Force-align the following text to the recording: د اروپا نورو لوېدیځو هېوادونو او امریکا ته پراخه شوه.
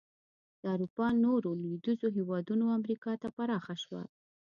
د 0.61 0.63
اروپا 0.73 1.07
نورو 1.25 1.49
لوېدیځو 1.61 2.07
هېوادونو 2.17 2.63
او 2.67 2.75
امریکا 2.79 3.11
ته 3.21 3.27
پراخه 3.37 3.75
شوه. 3.83 4.03